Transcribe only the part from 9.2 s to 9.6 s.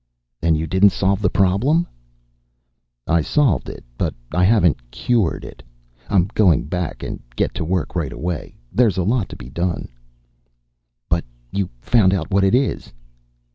to be